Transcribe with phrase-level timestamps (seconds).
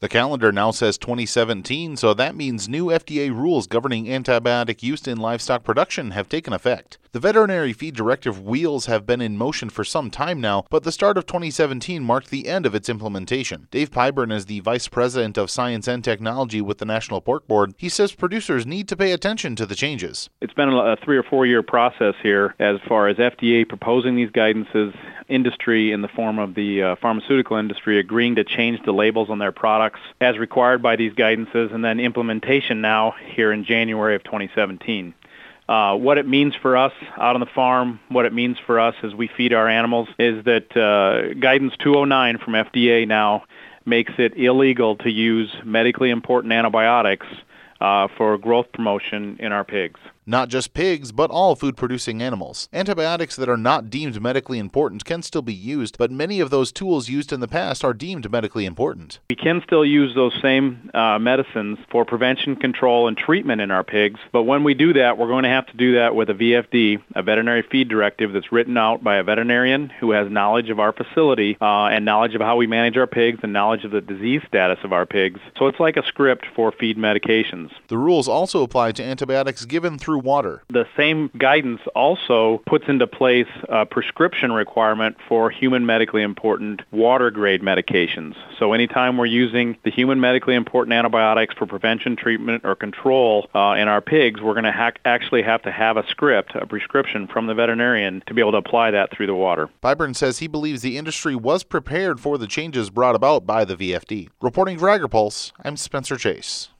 [0.00, 5.18] The calendar now says 2017, so that means new FDA rules governing antibiotic use in
[5.18, 6.98] livestock production have taken effect.
[7.10, 10.92] The Veterinary Feed Directive wheels have been in motion for some time now, but the
[10.92, 13.66] start of 2017 marked the end of its implementation.
[13.72, 17.74] Dave Pyburn is the Vice President of Science and Technology with the National Pork Board.
[17.76, 20.30] He says producers need to pay attention to the changes.
[20.40, 24.30] It's been a three or four year process here as far as FDA proposing these
[24.30, 24.94] guidances
[25.28, 29.38] industry in the form of the uh, pharmaceutical industry agreeing to change the labels on
[29.38, 34.24] their products as required by these guidances and then implementation now here in January of
[34.24, 35.14] 2017.
[35.68, 38.94] Uh, what it means for us out on the farm, what it means for us
[39.02, 43.44] as we feed our animals is that uh, guidance 209 from FDA now
[43.84, 47.26] makes it illegal to use medically important antibiotics
[47.80, 52.68] uh, for growth promotion in our pigs not just pigs, but all food producing animals.
[52.72, 56.70] Antibiotics that are not deemed medically important can still be used, but many of those
[56.70, 59.20] tools used in the past are deemed medically important.
[59.30, 63.82] We can still use those same uh, medicines for prevention, control, and treatment in our
[63.82, 66.34] pigs, but when we do that, we're going to have to do that with a
[66.34, 70.78] VFD, a veterinary feed directive that's written out by a veterinarian who has knowledge of
[70.78, 74.02] our facility uh, and knowledge of how we manage our pigs and knowledge of the
[74.02, 75.40] disease status of our pigs.
[75.58, 77.70] So it's like a script for feed medications.
[77.88, 80.62] The rules also apply to antibiotics given through through water.
[80.68, 87.30] The same guidance also puts into place a prescription requirement for human medically important water
[87.30, 88.34] grade medications.
[88.58, 93.74] So anytime we're using the human medically important antibiotics for prevention, treatment, or control uh,
[93.78, 97.26] in our pigs, we're going to ha- actually have to have a script, a prescription
[97.26, 99.68] from the veterinarian to be able to apply that through the water.
[99.82, 103.76] Pyburn says he believes the industry was prepared for the changes brought about by the
[103.76, 104.28] VFD.
[104.40, 106.70] Reporting for AgriPulse, I'm Spencer Chase.